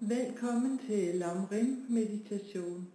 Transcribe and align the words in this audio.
Velkommen 0.00 0.78
til 0.78 1.14
Lamrim 1.14 1.86
meditation. 1.88 2.88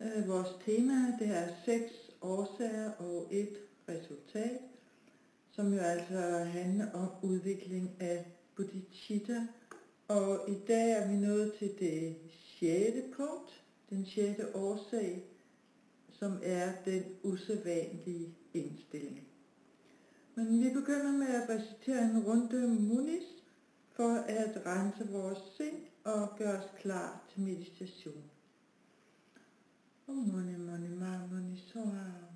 Øh, 0.00 0.28
vores 0.28 0.48
tema 0.64 0.94
det 1.18 1.28
er 1.28 1.48
seks 1.64 1.92
årsager 2.20 2.90
og 2.98 3.28
et 3.30 3.56
resultat, 3.88 4.60
som 5.52 5.72
jo 5.72 5.78
altså 5.78 6.18
handler 6.44 6.92
om 6.92 7.08
udvikling 7.22 7.90
af 8.00 8.26
bodhicitta. 8.56 9.46
Og 10.08 10.44
i 10.48 10.56
dag 10.68 10.90
er 10.90 11.08
vi 11.08 11.16
nået 11.16 11.52
til 11.58 11.74
det 11.78 12.16
sjette 12.30 13.02
punkt, 13.16 13.62
den 13.90 14.06
sjette 14.06 14.56
årsag, 14.56 15.24
som 16.12 16.38
er 16.42 16.72
den 16.84 17.04
usædvanlige 17.22 18.34
indstilling. 18.54 19.20
Men 20.34 20.60
vi 20.60 20.68
begynder 20.68 21.12
med 21.12 21.26
at 21.26 21.48
recitere 21.48 22.02
en 22.02 22.22
runde 22.24 22.68
munis 22.68 23.24
for 23.92 24.14
at 24.14 24.62
rense 24.66 25.08
vores 25.12 25.38
sind 25.56 25.89
og 26.04 26.36
gør 26.38 26.58
os 26.58 26.70
klar 26.80 27.22
til 27.28 27.40
meditation. 27.40 28.30
Om 30.08 30.16
mani 30.16 30.56
mani 30.58 30.88
mani 30.88 31.56
soa, 31.56 31.82
mani 31.90 32.06
mani 32.12 32.29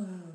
Hello 0.00 0.29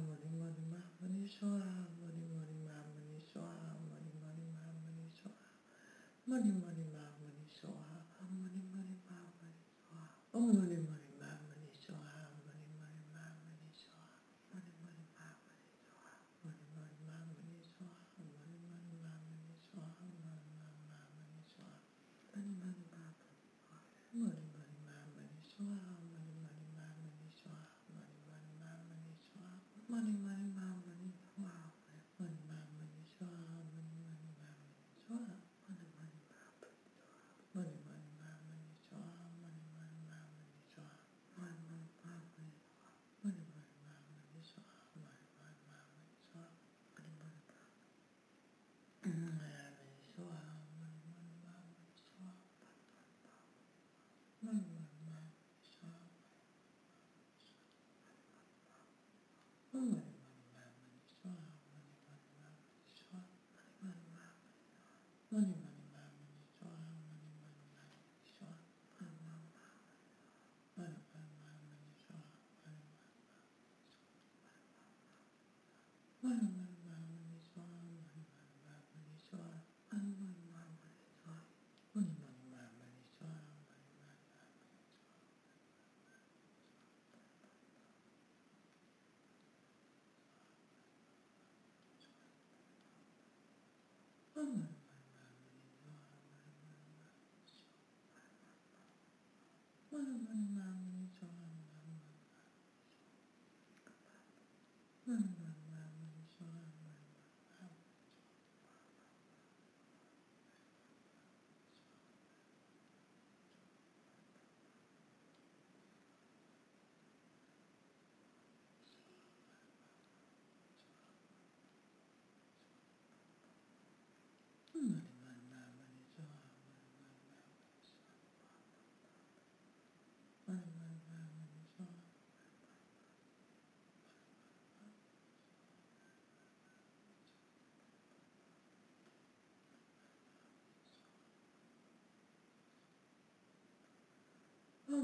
Mm-hmm. 76.25 76.65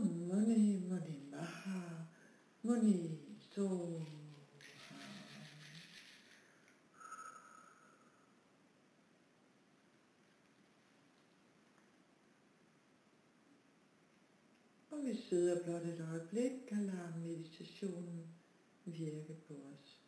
Money, 0.03 0.77
money, 0.89 1.29
maha, 1.31 2.07
money, 2.63 3.19
so. 3.55 3.67
Og 14.89 15.05
vi 15.05 15.15
sidder 15.29 15.63
blot 15.63 15.81
et 15.81 16.05
øjeblik 16.11 16.51
og 16.71 16.77
lader 16.77 17.17
meditationen 17.17 18.25
virke 18.85 19.37
på 19.47 19.53
os. 19.53 20.00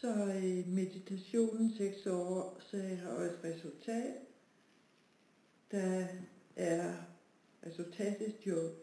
Så 0.00 0.32
i 0.42 0.64
meditationen 0.66 1.70
seks 1.74 2.06
år, 2.06 2.60
så 2.60 2.76
har 2.76 3.22
jeg 3.22 3.26
et 3.26 3.44
resultat, 3.44 4.20
der 5.70 6.06
er 6.56 6.94
resultatet 7.66 8.46
jo 8.46 8.74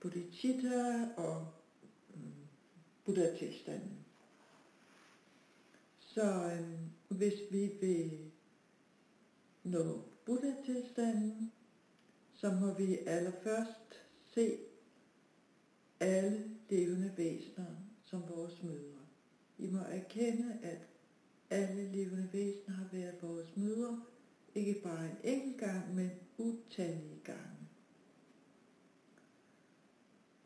bodhicitta 0.00 1.08
og 1.16 1.46
mm, 2.14 2.32
buddha-tilstanden. 3.04 3.98
Så 5.98 6.52
øh, 6.52 7.18
hvis 7.18 7.40
vi 7.50 7.70
vil 7.80 8.30
nå 9.62 10.02
buddha-tilstanden, 10.24 11.52
så 12.34 12.50
må 12.50 12.74
vi 12.74 12.98
allerførst 13.06 14.04
se 14.34 14.58
alle 16.00 16.50
levende 16.70 17.14
væsener 17.16 17.76
som 18.02 18.28
vores 18.28 18.62
mødre. 18.62 19.01
Vi 19.62 19.70
må 19.70 19.78
erkende, 19.78 20.58
at 20.62 20.78
alle 21.50 21.92
levende 21.92 22.28
væsener 22.32 22.76
har 22.76 22.88
været 22.92 23.22
vores 23.22 23.56
mødre, 23.56 24.02
ikke 24.54 24.80
bare 24.82 25.04
en 25.04 25.16
enkelt 25.24 25.60
gang, 25.60 25.94
men 25.94 26.10
utallige 26.38 27.20
gange. 27.24 27.68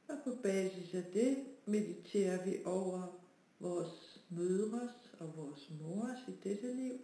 Og 0.09 0.17
på 0.25 0.31
basis 0.43 0.95
af 0.95 1.05
det 1.13 1.37
mediterer 1.67 2.45
vi 2.45 2.57
over 2.65 3.21
vores 3.61 4.25
mødres 4.31 5.15
og 5.19 5.37
vores 5.37 5.73
mors 5.81 6.19
i 6.29 6.49
dette 6.49 6.75
liv 6.75 7.01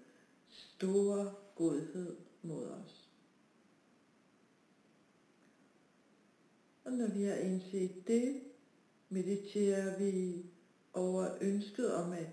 store 0.49 1.35
godhed 1.55 2.17
mod 2.43 2.67
os. 2.67 3.11
Og 6.85 6.93
når 6.93 7.08
vi 7.08 7.23
har 7.23 7.35
indset 7.35 8.06
det, 8.06 8.43
mediterer 9.08 9.99
vi 9.99 10.44
over 10.94 11.39
ønsket 11.41 11.94
om 11.94 12.12
at 12.12 12.29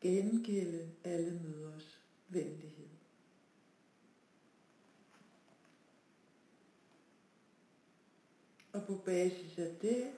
gengælde 0.00 0.90
alle 1.04 1.40
møders 1.44 2.00
venlighed. 2.28 2.86
Og 8.72 8.86
på 8.86 8.96
basis 9.04 9.58
af 9.58 9.76
det 9.82 10.12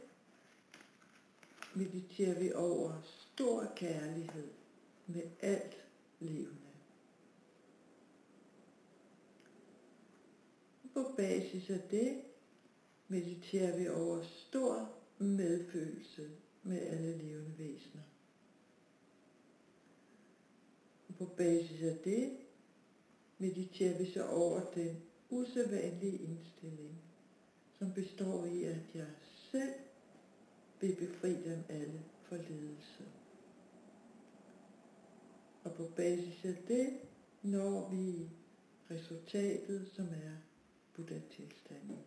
mediterer 1.75 2.39
vi 2.39 2.53
over 2.53 2.93
stor 3.03 3.73
kærlighed 3.77 4.49
med 5.07 5.23
alt 5.41 5.85
levende. 6.21 6.59
På 10.95 11.13
basis 11.17 11.71
af 11.71 11.81
det 11.91 12.23
mediterer 13.09 13.77
vi 13.79 13.89
over 13.89 14.23
stor 14.23 14.95
medfølelse 15.19 16.31
med 16.69 16.81
alle 16.81 17.19
levende 17.19 17.59
væsener. 17.59 18.03
Og 21.09 21.15
på 21.15 21.25
basis 21.37 21.83
af 21.83 21.97
det 22.05 22.37
mediterer 23.39 23.99
vi 23.99 24.11
så 24.13 24.27
over 24.27 24.61
den 24.75 24.97
usædvanlige 25.31 26.19
indstilling, 26.19 27.03
som 27.79 27.93
består 27.93 28.45
i, 28.45 28.65
at 28.65 28.95
jeg 28.95 29.07
selv 29.51 29.75
vil 30.81 30.97
befri 30.97 31.31
dem 31.31 31.65
alle 31.69 32.03
for 32.23 32.37
ledelse. 32.37 33.05
Og 35.65 35.75
på 35.75 35.91
basis 35.97 36.45
af 36.45 36.57
det 36.69 36.99
når 37.43 37.89
vi 37.89 38.31
resultatet, 38.91 39.91
som 39.95 40.07
er 40.07 40.37
Buddha-tilstanden. 40.95 41.99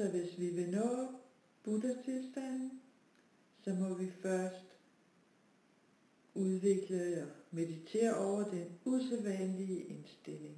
Så 0.00 0.08
hvis 0.08 0.38
vi 0.38 0.48
vil 0.48 0.70
nå 0.70 1.08
Buddha-tilstanden, 1.62 2.80
så 3.64 3.74
må 3.74 3.94
vi 3.94 4.10
først 4.22 4.64
udvikle 6.34 7.22
og 7.22 7.28
meditere 7.50 8.16
over 8.16 8.50
den 8.50 8.78
usædvanlige 8.84 9.84
indstilling. 9.84 10.56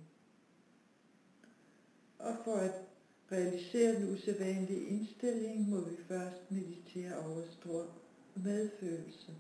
Og 2.18 2.36
for 2.44 2.54
at 2.54 2.84
realisere 3.32 3.94
den 3.94 4.12
usædvanlige 4.12 4.86
indstilling, 4.86 5.68
må 5.68 5.80
vi 5.80 5.96
først 6.08 6.50
meditere 6.50 7.16
over 7.16 7.42
stor 7.60 7.98
medfølelse. 8.36 9.32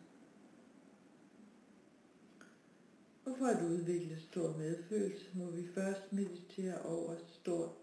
Og 3.24 3.36
for 3.38 3.46
at 3.46 3.62
udvikle 3.64 4.20
stor 4.20 4.56
medfølelse, 4.56 5.26
må 5.34 5.50
vi 5.50 5.66
først 5.74 6.12
meditere 6.12 6.82
over 6.82 7.16
stor 7.40 7.76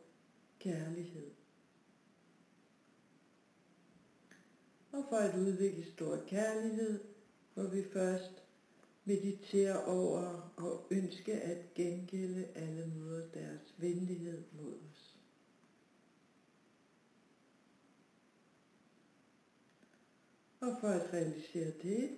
kærlighed. 0.60 1.39
Og 4.92 5.06
for 5.10 5.16
at 5.16 5.40
udvikle 5.40 5.92
stor 5.94 6.18
kærlighed, 6.28 7.00
hvor 7.54 7.64
vi 7.64 7.84
først 7.94 8.44
meditere 9.06 9.86
over 9.86 10.54
og 10.58 10.88
ønske 10.92 11.34
at 11.34 11.74
gengælde 11.74 12.48
alle 12.56 12.92
måder 12.98 13.28
deres 13.34 13.76
venlighed 13.78 14.44
mod 14.52 14.74
os. 14.74 15.16
Og 20.62 20.78
for 20.82 20.88
at 20.88 21.14
realisere 21.14 21.72
det, 21.82 22.10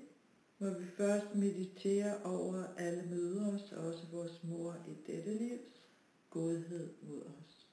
må 0.59 0.69
vi 0.69 0.85
først 0.85 1.35
meditere 1.35 2.23
over 2.23 2.67
alle 2.77 3.03
mødres, 3.09 3.71
også 3.71 4.05
vores 4.11 4.43
mor 4.43 4.75
i 4.87 5.11
dette 5.11 5.33
livs, 5.33 5.81
godhed 6.29 6.89
mod 7.01 7.21
os. 7.21 7.70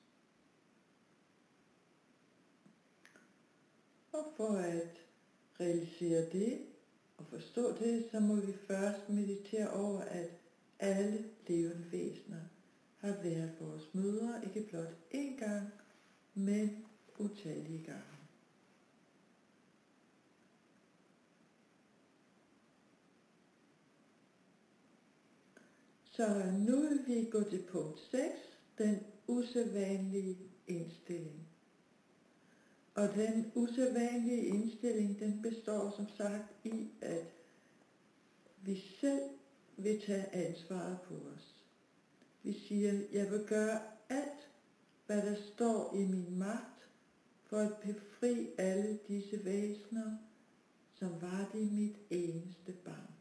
Og 4.19 4.25
for 4.37 4.57
at 4.57 5.01
realisere 5.61 6.31
det 6.33 6.59
og 7.17 7.27
forstå 7.27 7.73
det, 7.73 8.09
så 8.11 8.21
må 8.21 8.35
vi 8.35 8.53
først 8.53 9.09
meditere 9.09 9.71
over, 9.71 10.01
at 10.01 10.31
alle 10.79 11.25
levende 11.47 11.93
væsener 11.93 12.41
har 12.97 13.17
været 13.23 13.57
vores 13.61 13.95
mødre, 13.95 14.45
ikke 14.45 14.69
blot 14.69 14.95
én 15.15 15.39
gang, 15.39 15.73
men 16.35 16.87
utallige 17.19 17.85
gange. 17.85 18.03
Så 26.05 26.53
nu 26.59 26.81
vil 26.81 27.01
vi 27.07 27.31
gå 27.31 27.43
til 27.43 27.63
punkt 27.63 28.01
6, 28.11 28.25
den 28.79 28.99
usædvanlige 29.27 30.39
indstilling. 30.67 31.48
Og 32.99 33.15
den 33.15 33.53
usædvanlige 33.55 34.43
indstilling, 34.43 35.19
den 35.19 35.43
består 35.43 35.91
som 35.97 36.09
sagt 36.09 36.55
i, 36.65 36.91
at 37.01 37.33
vi 38.63 38.77
selv 39.01 39.31
vil 39.77 40.01
tage 40.01 40.35
ansvaret 40.35 40.99
på 41.01 41.15
os. 41.15 41.65
Vi 42.43 42.53
siger, 42.53 42.93
jeg 43.13 43.31
vil 43.31 43.45
gøre 43.47 43.81
alt, 44.09 44.51
hvad 45.07 45.23
der 45.23 45.37
står 45.55 45.95
i 45.95 46.05
min 46.05 46.39
magt, 46.39 46.89
for 47.45 47.59
at 47.59 47.77
befri 47.77 48.49
alle 48.59 48.99
disse 49.09 49.45
væsener, 49.45 50.17
som 50.95 51.23
var 51.23 51.51
det 51.53 51.73
mit 51.73 51.97
eneste 52.11 52.73
barn. 52.73 53.15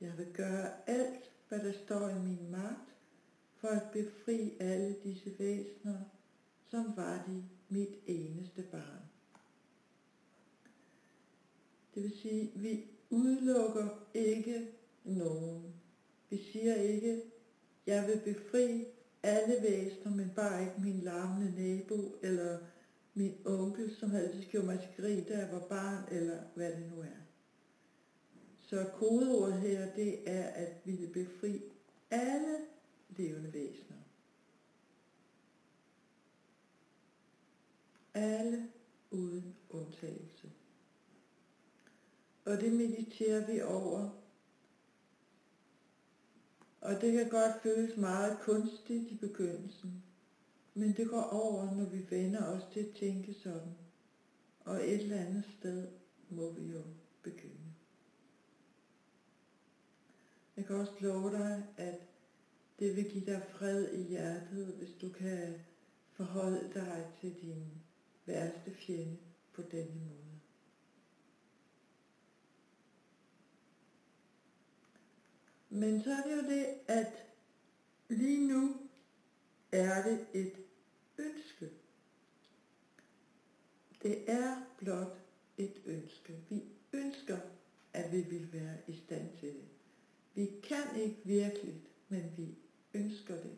Jeg 0.00 0.18
vil 0.18 0.32
gøre 0.32 0.88
alt, 0.90 1.32
hvad 1.48 1.58
der 1.58 1.72
står 1.84 2.08
i 2.08 2.18
min 2.18 2.50
magt, 2.50 2.97
for 3.60 3.68
at 3.68 3.82
befri 3.92 4.52
alle 4.60 4.96
disse 5.04 5.38
væsener, 5.38 5.98
som 6.70 6.92
var 6.96 7.24
de 7.26 7.44
mit 7.68 7.98
eneste 8.06 8.62
barn. 8.62 9.02
Det 11.94 12.02
vil 12.02 12.18
sige, 12.22 12.52
vi 12.54 12.84
udelukker 13.10 14.08
ikke 14.14 14.68
nogen. 15.04 15.74
Vi 16.30 16.36
siger 16.52 16.74
ikke, 16.74 17.22
jeg 17.86 18.06
vil 18.06 18.34
befri 18.34 18.84
alle 19.22 19.54
væsener, 19.62 20.16
men 20.16 20.32
bare 20.36 20.60
ikke 20.60 20.80
min 20.80 21.00
larmende 21.00 21.62
nabo, 21.62 22.14
eller 22.22 22.58
min 23.14 23.34
onkel, 23.44 23.96
som 23.96 24.14
altid 24.14 24.42
gjorde 24.50 24.66
mig 24.66 24.80
til 24.80 25.04
grin, 25.04 25.24
da 25.24 25.38
jeg 25.38 25.48
var 25.52 25.66
barn, 25.68 26.14
eller 26.14 26.38
hvad 26.54 26.72
det 26.72 26.92
nu 26.96 27.00
er. 27.00 27.18
Så 28.58 28.90
kodeordet 28.94 29.60
her, 29.60 29.94
det 29.94 30.30
er 30.30 30.42
at 30.42 30.72
vi 30.84 30.92
vil 30.92 31.12
befri 31.12 31.62
alle 32.10 32.56
levende 33.08 33.52
væsener. 33.52 33.96
Alle 38.14 38.68
uden 39.10 39.56
undtagelse. 39.70 40.52
Og 42.44 42.60
det 42.60 42.72
mediterer 42.72 43.46
vi 43.46 43.60
over. 43.60 44.10
Og 46.80 47.00
det 47.00 47.12
kan 47.12 47.28
godt 47.28 47.62
føles 47.62 47.96
meget 47.96 48.38
kunstigt 48.40 49.10
i 49.10 49.16
begyndelsen. 49.16 50.02
Men 50.74 50.96
det 50.96 51.08
går 51.08 51.22
over, 51.22 51.74
når 51.74 51.84
vi 51.84 52.06
vender 52.10 52.46
os 52.46 52.62
til 52.72 52.80
at 52.80 52.94
tænke 52.94 53.34
sådan. 53.34 53.74
Og 54.64 54.76
et 54.76 55.00
eller 55.00 55.16
andet 55.16 55.44
sted 55.58 55.88
må 56.30 56.52
vi 56.52 56.72
jo 56.72 56.82
begynde. 57.22 57.74
Jeg 60.56 60.66
kan 60.66 60.76
også 60.76 60.92
love 61.00 61.30
dig, 61.30 61.66
at 61.76 62.07
det 62.78 62.96
vil 62.96 63.10
give 63.10 63.26
dig 63.26 63.42
fred 63.50 63.92
i 63.92 64.02
hjertet, 64.02 64.74
hvis 64.78 64.94
du 65.00 65.08
kan 65.08 65.54
forholde 66.12 66.70
dig 66.74 67.12
til 67.20 67.34
din 67.42 67.64
værste 68.26 68.70
fjende 68.70 69.18
på 69.52 69.62
denne 69.62 69.94
måde. 69.94 70.40
Men 75.70 76.02
så 76.02 76.10
er 76.10 76.22
det 76.22 76.36
jo 76.36 76.50
det, 76.50 76.66
at 76.88 77.12
lige 78.08 78.48
nu 78.48 78.76
er 79.72 80.02
det 80.02 80.26
et 80.32 80.52
ønske. 81.18 81.70
Det 84.02 84.30
er 84.30 84.62
blot 84.78 85.18
et 85.58 85.82
ønske. 85.86 86.36
Vi 86.48 86.62
ønsker, 86.92 87.38
at 87.92 88.12
vi 88.12 88.20
vil 88.20 88.52
være 88.52 88.76
i 88.86 88.96
stand 88.96 89.36
til 89.40 89.48
det. 89.48 89.68
Vi 90.34 90.50
kan 90.62 90.96
ikke 90.96 91.20
virkelig, 91.24 91.82
men 92.08 92.32
vi 92.36 92.54
ønsker 92.94 93.34
det. 93.34 93.56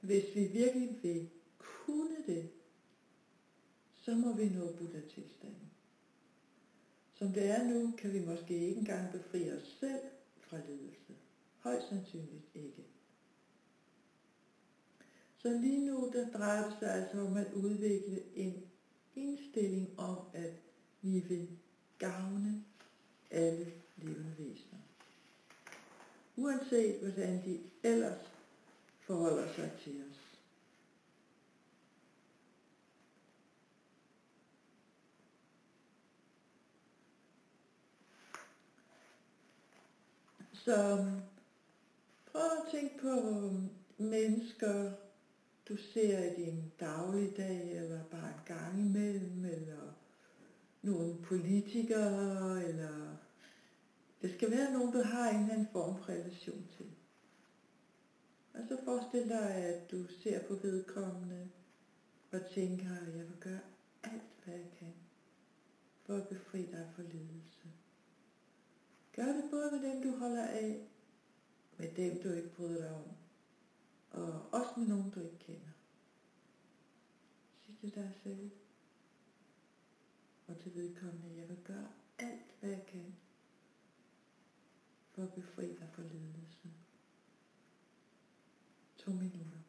Hvis 0.00 0.34
vi 0.34 0.44
virkelig 0.44 0.98
vil 1.02 1.28
kunne 1.58 2.16
det, 2.26 2.50
så 3.96 4.14
må 4.14 4.32
vi 4.32 4.48
nå 4.48 4.72
Buddha-tilstanden. 4.72 5.70
Som 7.14 7.32
det 7.32 7.50
er 7.50 7.64
nu, 7.64 7.92
kan 7.98 8.12
vi 8.12 8.24
måske 8.24 8.58
ikke 8.58 8.78
engang 8.78 9.12
befri 9.12 9.52
os 9.52 9.76
selv 9.80 10.00
fra 10.40 10.56
lidelse. 10.68 11.14
Højst 11.58 11.88
sandsynligt 11.88 12.44
ikke. 12.54 12.84
Så 15.38 15.58
lige 15.58 15.86
nu, 15.86 16.10
der 16.12 16.30
drejer 16.30 16.70
det 16.70 16.78
sig 16.78 16.94
altså 16.94 17.20
om 17.20 17.36
at 17.36 17.52
udvikle 17.52 18.36
en 18.36 18.62
indstilling 19.14 19.98
om, 19.98 20.18
at 20.32 20.52
vi 21.02 21.20
vil 21.20 21.48
gavne 21.98 22.64
alle 23.30 23.72
levende 23.96 24.34
væsener. 24.38 24.78
Uanset 26.36 27.00
hvordan 27.00 27.44
de 27.44 27.60
ellers 27.82 28.32
forholder 29.00 29.54
sig 29.54 29.72
til 29.84 30.02
os. 30.10 30.20
Så 40.52 41.10
prøv 42.26 42.40
at 42.42 42.70
tænke 42.72 42.98
på 42.98 43.50
mennesker, 43.98 44.92
du 45.68 45.76
ser 45.76 46.32
i 46.32 46.44
din 46.44 46.72
dagligdag, 46.80 47.76
eller 47.76 48.04
bare 48.04 48.28
en 48.28 48.40
gang 48.46 48.80
imellem, 48.80 49.44
eller 49.44 49.92
nogle 50.82 51.16
politikere, 51.22 52.64
eller 52.64 53.16
det 54.24 54.34
skal 54.34 54.50
være 54.50 54.72
nogen, 54.72 54.92
du 54.92 55.02
har 55.02 55.30
en 55.30 55.40
eller 55.40 55.54
anden 55.54 55.68
form 55.72 55.96
for 55.96 56.08
relation 56.08 56.68
til. 56.76 56.90
Og 58.54 58.60
så 58.68 58.84
forestil 58.84 59.28
dig, 59.28 59.50
at 59.50 59.90
du 59.90 60.06
ser 60.06 60.46
på 60.48 60.54
vedkommende 60.54 61.50
og 62.32 62.40
tænker, 62.54 62.96
at 62.96 63.16
jeg 63.16 63.28
vil 63.28 63.36
gøre 63.40 63.60
alt, 64.02 64.44
hvad 64.44 64.54
jeg 64.54 64.70
kan 64.78 64.94
for 66.06 66.16
at 66.16 66.28
befri 66.28 66.66
dig 66.66 66.90
for 66.94 67.02
lidelse. 67.02 67.68
Gør 69.12 69.26
det 69.26 69.44
både 69.50 69.70
med 69.70 69.90
dem, 69.90 70.02
du 70.02 70.16
holder 70.16 70.46
af, 70.46 70.88
med 71.76 71.94
dem, 71.96 72.22
du 72.22 72.32
ikke 72.32 72.54
bryder 72.56 72.80
dig 72.80 72.90
om, 72.90 73.04
og 74.10 74.42
også 74.52 74.72
med 74.76 74.88
nogen, 74.88 75.10
du 75.10 75.20
ikke 75.20 75.38
kender. 75.38 75.72
Sig 77.66 77.76
til 77.80 77.94
dig 77.94 78.12
selv 78.22 78.50
og 80.46 80.58
til 80.58 80.74
vedkommende, 80.74 81.40
jeg 81.40 81.48
vil 81.48 81.58
gøre 81.64 81.88
alt, 82.18 82.54
hvad 82.60 82.70
jeg 82.70 82.86
kan 82.86 83.14
for 85.14 85.22
at 85.22 85.34
befri 85.34 85.66
dig 85.66 85.88
for 85.92 86.02
ledelsen. 86.02 86.74
To 88.98 89.10
minutter. 89.10 89.63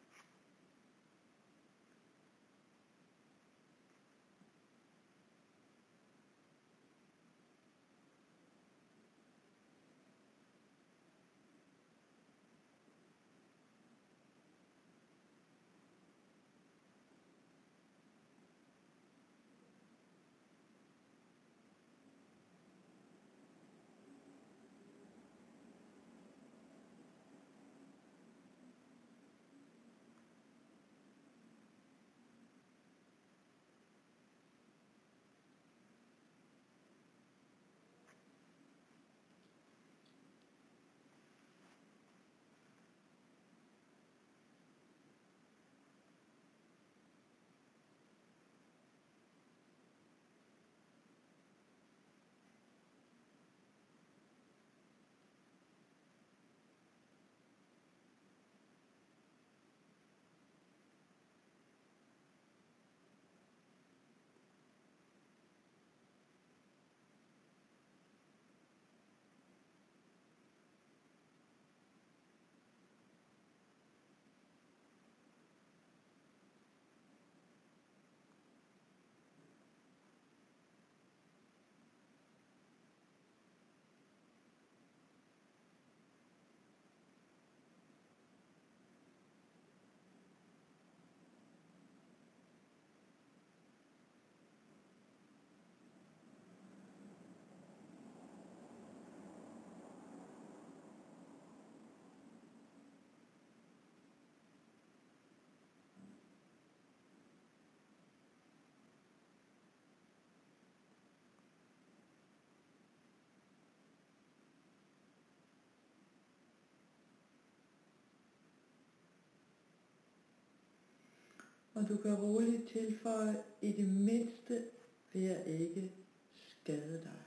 Og 121.76 121.88
du 121.88 121.96
kan 121.96 122.14
roligt 122.14 122.68
tilføje, 122.68 123.44
i 123.60 123.72
det 123.72 123.88
mindste 123.88 124.64
vil 125.12 125.22
jeg 125.22 125.46
ikke 125.46 125.92
skade 126.34 127.02
dig. 127.02 127.22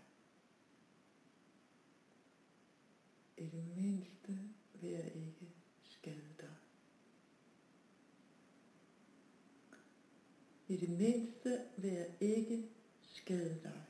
I 3.38 3.46
det 3.46 3.64
mindste 3.78 4.40
vil 4.74 4.92
jeg 4.92 5.12
ikke 5.16 5.54
skade 5.84 6.36
dig. 6.40 6.56
I 10.68 10.78
det 10.78 10.90
mindste 10.90 11.62
vil 11.78 11.92
jeg 11.92 12.16
ikke 12.20 12.70
skade 13.02 13.60
dig. 13.64 13.89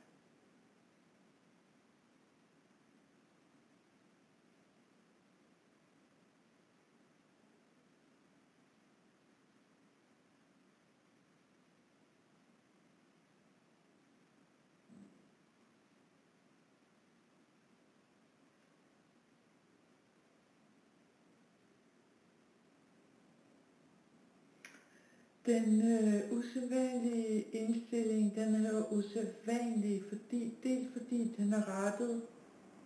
Den 25.46 25.92
øh, 25.92 26.32
usædvanlige 26.32 27.42
indstilling, 27.42 28.34
den 28.34 28.66
er 28.66 28.92
usædvanlig, 28.92 30.02
fordi, 30.08 30.54
dels 30.62 30.92
fordi 30.92 31.34
den 31.36 31.52
er 31.52 31.68
rettet 31.68 32.22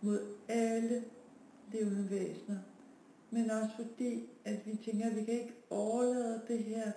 mod 0.03 0.35
alle 0.49 1.05
levende 1.73 2.11
væsener, 2.11 2.59
men 3.31 3.51
også 3.51 3.77
fordi, 3.77 4.29
at 4.45 4.67
vi 4.67 4.77
tænker, 4.85 5.07
at 5.07 5.17
vi 5.17 5.25
kan 5.25 5.35
ikke 5.35 5.55
overlade 5.71 6.43
det 6.49 6.65
her 6.65 6.93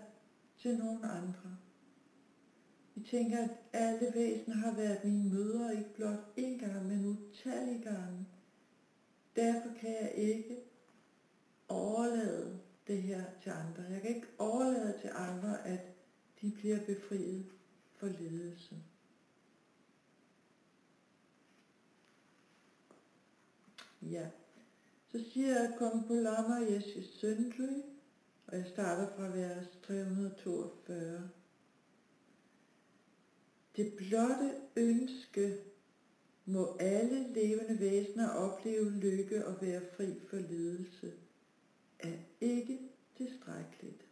til 0.61 0.77
nogen 0.77 1.03
andre. 1.03 1.57
Vi 2.95 3.03
tænker, 3.03 3.37
at 3.37 3.49
alle 3.73 4.11
væsener 4.15 4.55
har 4.55 4.75
været 4.75 5.03
mine 5.03 5.29
mødre, 5.29 5.77
ikke 5.77 5.93
blot 5.95 6.33
én 6.37 6.65
gang, 6.65 6.87
men 6.87 7.05
utallige 7.05 7.83
gange. 7.83 8.25
Derfor 9.35 9.69
kan 9.79 9.89
jeg 9.89 10.11
ikke 10.15 10.57
overlade 11.67 12.59
det 12.87 13.01
her 13.01 13.23
til 13.43 13.49
andre. 13.49 13.83
Jeg 13.83 14.01
kan 14.01 14.15
ikke 14.15 14.27
overlade 14.37 14.97
til 15.01 15.09
andre, 15.13 15.67
at 15.67 15.79
de 16.41 16.51
bliver 16.51 16.85
befriet 16.85 17.45
for 17.95 18.07
ledelsen. 18.07 18.83
Ja, 24.01 24.29
så 25.11 25.23
siger 25.33 25.47
jeg, 25.47 25.75
kom 25.77 26.07
på 26.07 26.13
Lama 26.13 26.55
Jesus 26.55 27.19
Søndry, 27.19 27.81
og 28.47 28.57
jeg 28.57 28.65
starter 28.73 29.15
fra 29.15 29.23
vers 29.23 29.67
342. 29.83 31.29
Det 33.75 33.93
blotte 33.97 34.53
ønske 34.75 35.57
må 36.45 36.77
alle 36.79 37.33
levende 37.33 37.79
væsener 37.79 38.29
opleve 38.29 38.91
lykke 38.91 39.47
og 39.47 39.61
være 39.61 39.81
fri 39.95 40.19
for 40.29 40.37
lidelse, 40.37 41.13
er 41.99 42.17
ikke 42.41 42.79
tilstrækkeligt. 43.15 44.05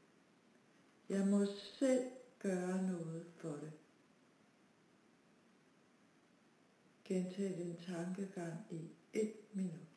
Jeg 1.10 1.28
må 1.28 1.46
selv 1.80 2.12
gøre 2.40 2.84
noget 2.84 3.26
for 3.36 3.50
det. 3.52 3.72
Gentag 7.06 7.58
din 7.58 7.76
tankegang 7.78 8.60
i 8.72 8.90
et 9.14 9.34
minut. 9.54 9.95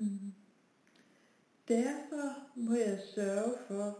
Mm. 0.00 0.32
Derfor 1.68 2.48
må 2.56 2.74
jeg 2.74 3.00
sørge 3.14 3.54
for, 3.68 3.98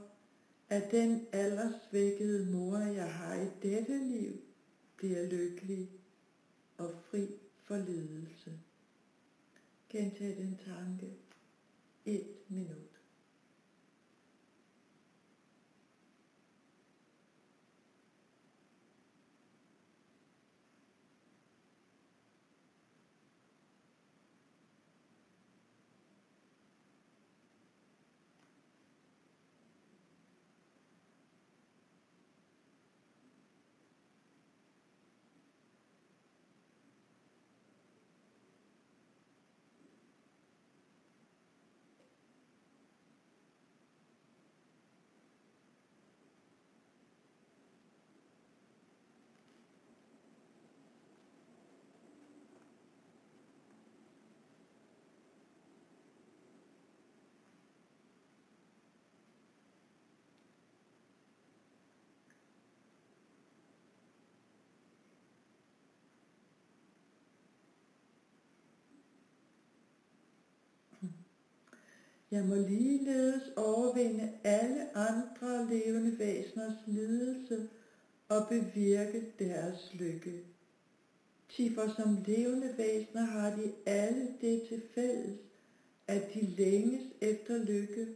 at 0.68 0.90
den 0.90 1.26
aldersvækkede 1.32 2.52
mor, 2.52 2.78
jeg 2.78 3.12
har 3.14 3.34
i 3.34 3.48
dette 3.62 3.98
liv, 3.98 4.40
bliver 4.96 5.28
lykkelig 5.28 5.90
og 6.78 6.90
fri 7.10 7.26
for 7.64 7.76
lidelse. 7.76 8.60
Gentag 9.88 10.36
den 10.36 10.58
tanke 10.64 11.12
et 12.04 12.26
minut. 12.48 12.95
Jeg 72.36 72.44
må 72.44 72.54
ligeledes 72.54 73.42
overvinde 73.56 74.32
alle 74.44 74.96
andre 74.96 75.66
levende 75.70 76.18
væseners 76.18 76.78
lidelse 76.86 77.68
og 78.28 78.46
bevirke 78.48 79.26
deres 79.38 79.94
lykke. 79.94 80.44
for 81.74 81.88
som 81.96 82.18
levende 82.26 82.74
væsener 82.78 83.24
har 83.24 83.50
de 83.50 83.72
alle 83.86 84.28
det 84.40 84.62
til 84.68 84.82
fælles, 84.94 85.38
at 86.06 86.34
de 86.34 86.40
længes 86.40 87.04
efter 87.20 87.58
lykke 87.58 88.06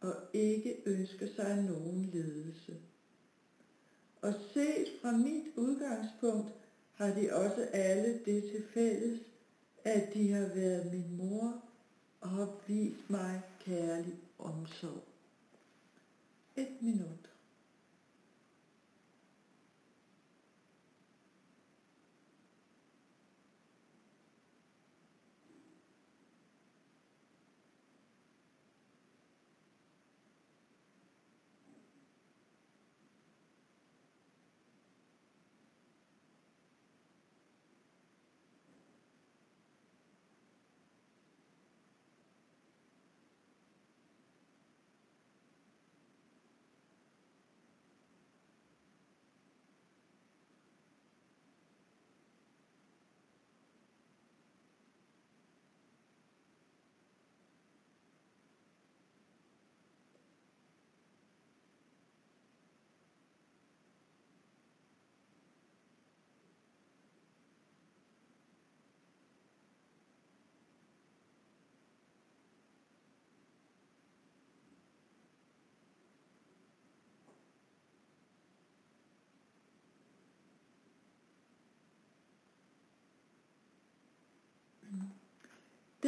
og 0.00 0.14
ikke 0.32 0.82
ønsker 0.86 1.26
sig 1.36 1.64
nogen 1.68 2.10
lidelse. 2.12 2.76
Og 4.22 4.34
set 4.54 4.88
fra 5.02 5.12
mit 5.12 5.46
udgangspunkt 5.56 6.52
har 6.94 7.14
de 7.14 7.34
også 7.34 7.68
alle 7.72 8.20
det 8.24 8.50
til 8.50 8.62
fælles, 8.74 9.20
at 9.84 10.14
de 10.14 10.32
har 10.32 10.46
været 10.54 10.92
min 10.92 11.16
mor 11.16 11.67
og 12.20 12.60
vi 12.66 12.96
mig 13.08 13.42
kærlig 13.60 14.14
omsorg. 14.38 15.04
Et 16.56 16.82
minut. 16.82 17.37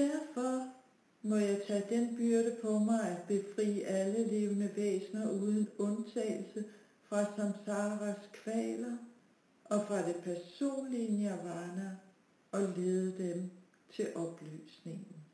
Derfor 0.00 0.64
må 1.22 1.36
jeg 1.36 1.58
tage 1.66 1.84
den 1.88 2.16
byrde 2.16 2.56
på 2.62 2.78
mig 2.78 3.10
at 3.10 3.26
befri 3.28 3.82
alle 3.82 4.24
levende 4.24 4.76
væsener 4.76 5.30
uden 5.30 5.68
undtagelse 5.78 6.64
fra 7.02 7.24
samsaras 7.36 8.30
kvaler 8.32 8.98
og 9.64 9.82
fra 9.82 10.02
det 10.06 10.16
personlige 10.16 11.08
nirvana 11.08 11.96
og 12.52 12.62
lede 12.62 13.24
dem 13.24 13.50
til 13.90 14.08
oplysningen. 14.16 15.24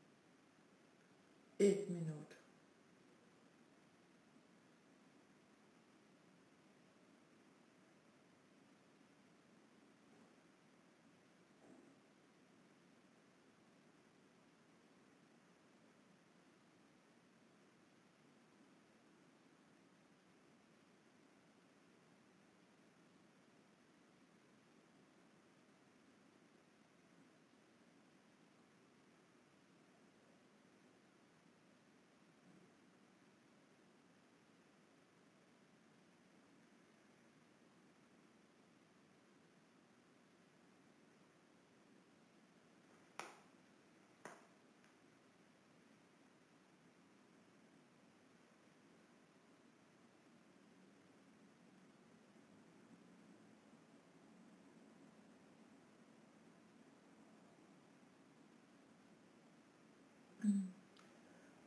Et 1.59 1.89
minut. 1.89 2.26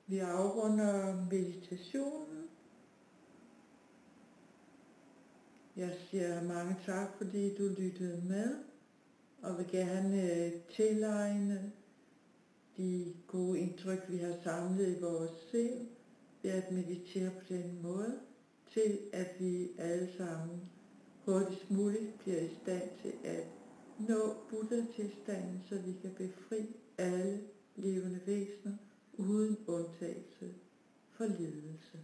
Vi 0.06 0.18
afrunder 0.18 1.26
meditationen. 1.30 2.48
Jeg 5.76 5.94
siger 6.10 6.42
mange 6.42 6.76
tak, 6.86 7.08
fordi 7.18 7.54
du 7.56 7.62
lyttede 7.78 8.22
med, 8.28 8.56
og 9.42 9.58
vil 9.58 9.66
gerne 9.68 10.22
øh, 10.22 10.52
tilegne 10.76 11.72
de 12.76 13.14
gode 13.26 13.58
indtryk, 13.58 14.04
vi 14.08 14.16
har 14.16 14.34
samlet 14.44 14.96
i 14.96 15.00
vores 15.00 15.30
sind, 15.50 15.88
ved 16.42 16.50
at 16.50 16.72
meditere 16.72 17.30
på 17.30 17.44
den 17.48 17.82
måde, 17.82 18.18
til 18.72 18.98
at 19.12 19.28
vi 19.38 19.70
alle 19.78 20.08
sammen 20.16 20.60
hurtigst 21.24 21.70
muligt 21.70 22.18
bliver 22.18 22.40
i 22.40 22.50
stand 22.62 22.88
til 23.02 23.12
at 23.24 23.44
nå 23.98 24.34
Buddha-tilstanden, 24.50 25.62
så 25.68 25.78
vi 25.78 25.92
kan 26.02 26.10
befri 26.16 26.76
alle 26.98 27.40
levende 27.80 28.20
væsener 28.26 28.76
uden 29.12 29.58
undtagelse 29.66 30.54
for 31.08 31.26
lidelse. 31.26 31.98